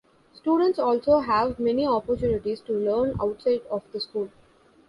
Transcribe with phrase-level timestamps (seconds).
[0.33, 4.31] Students also have many opportunities to learn outside of the school.